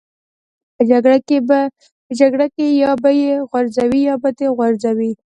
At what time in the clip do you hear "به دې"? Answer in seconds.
4.21-4.47